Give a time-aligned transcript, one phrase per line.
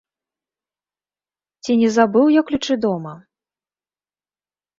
[1.63, 3.13] Ці не забыў я ключы дома?